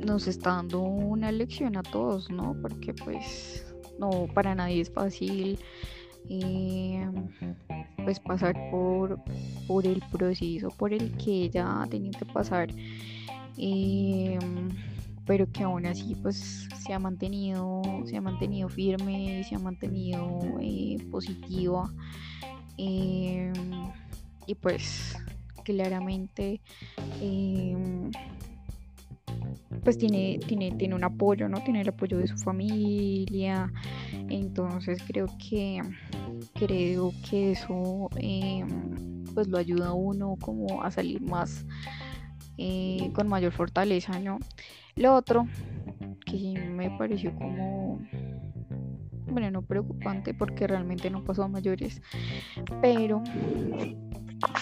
nos 0.05 0.27
está 0.27 0.55
dando 0.55 0.81
una 0.81 1.31
lección 1.31 1.77
a 1.77 1.83
todos, 1.83 2.29
¿no? 2.29 2.55
Porque 2.61 2.93
pues 2.93 3.65
no, 3.99 4.27
para 4.33 4.55
nadie 4.55 4.81
es 4.81 4.89
fácil 4.91 5.59
eh, 6.29 7.07
pues 8.03 8.19
pasar 8.19 8.55
por, 8.71 9.19
por 9.67 9.85
el 9.85 10.01
proceso 10.12 10.69
por 10.69 10.93
el 10.93 11.12
que 11.17 11.43
ella 11.43 11.81
ha 11.81 11.88
tenido 11.88 12.17
que 12.17 12.25
pasar. 12.25 12.69
eh, 13.57 14.39
pero 15.25 15.45
que 15.51 15.62
aún 15.62 15.85
así 15.85 16.15
pues 16.23 16.67
se 16.83 16.91
ha 16.91 16.97
mantenido, 16.97 17.83
se 18.05 18.17
ha 18.17 18.21
mantenido 18.21 18.67
firme, 18.67 19.43
se 19.43 19.53
ha 19.53 19.59
mantenido 19.59 20.39
eh, 20.59 20.97
positiva 21.12 21.93
y 22.75 24.55
pues 24.59 25.15
claramente 25.63 26.62
pues 29.83 29.97
tiene, 29.97 30.39
tiene, 30.45 30.71
tiene 30.71 30.95
un 30.95 31.03
apoyo, 31.03 31.47
¿no? 31.49 31.61
Tiene 31.63 31.81
el 31.81 31.89
apoyo 31.89 32.17
de 32.17 32.27
su 32.27 32.37
familia, 32.37 33.71
entonces 34.29 35.01
creo 35.07 35.27
que 35.37 35.81
creo 36.53 37.11
que 37.29 37.51
eso 37.51 38.09
eh, 38.17 38.63
pues 39.33 39.47
lo 39.47 39.57
ayuda 39.57 39.93
uno 39.93 40.35
como 40.41 40.83
a 40.83 40.91
salir 40.91 41.21
más 41.21 41.65
eh, 42.57 43.11
con 43.13 43.27
mayor 43.27 43.51
fortaleza, 43.51 44.19
¿no? 44.19 44.39
Lo 44.95 45.15
otro 45.15 45.47
que 46.25 46.59
me 46.59 46.91
pareció 46.91 47.33
como, 47.35 48.01
bueno, 49.27 49.49
no 49.51 49.61
preocupante 49.61 50.33
porque 50.33 50.67
realmente 50.67 51.09
no 51.09 51.23
pasó 51.23 51.43
a 51.43 51.47
mayores, 51.47 52.01
pero 52.81 53.23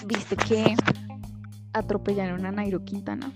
viste 0.06 0.36
que 0.36 0.76
atropellaron 1.72 2.46
a 2.46 2.52
Nairo 2.52 2.84
Quintana. 2.84 3.32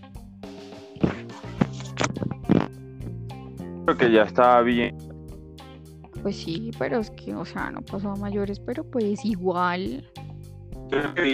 Creo 3.85 3.97
que 3.97 4.13
ya 4.13 4.23
estaba 4.23 4.63
bien. 4.63 4.97
Pues 6.23 6.37
sí, 6.37 6.71
pero 6.79 7.01
es 7.01 7.11
que, 7.11 7.35
o 7.35 7.45
sea, 7.45 7.71
no 7.71 7.83
pasó 7.83 8.11
a 8.13 8.17
mayores, 8.17 8.61
pero 8.61 8.85
pues 8.85 9.25
igual, 9.25 10.09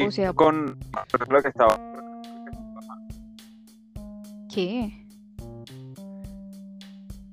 O 0.06 0.11
sea- 0.11 0.32
con 0.32 0.78
lo 1.28 1.42
que 1.42 1.48
estaba. 1.48 1.78
¿qué? 4.52 5.06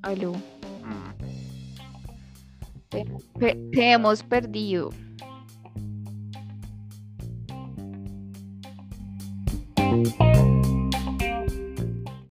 Aló. 0.02 0.34
Mm. 0.34 1.14
Te 3.40 3.92
hemos 3.92 4.22
perdido. 4.24 4.90